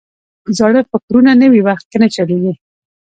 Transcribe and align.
زاړه 0.57 0.81
فکرونه 0.91 1.31
نوي 1.41 1.61
وخت 1.67 1.85
کې 1.91 1.97
نه 2.03 2.07
چلیږي. 2.15 2.53